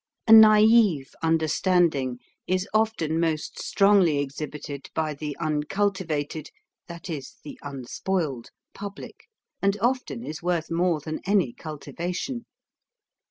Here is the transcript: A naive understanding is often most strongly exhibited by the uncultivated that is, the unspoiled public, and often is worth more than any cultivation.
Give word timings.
A 0.27 0.33
naive 0.33 1.13
understanding 1.21 2.17
is 2.47 2.67
often 2.73 3.19
most 3.19 3.59
strongly 3.59 4.17
exhibited 4.17 4.89
by 4.95 5.13
the 5.13 5.37
uncultivated 5.39 6.49
that 6.87 7.07
is, 7.07 7.35
the 7.43 7.59
unspoiled 7.61 8.49
public, 8.73 9.27
and 9.61 9.77
often 9.79 10.23
is 10.23 10.41
worth 10.41 10.71
more 10.71 11.01
than 11.01 11.21
any 11.27 11.53
cultivation. 11.53 12.47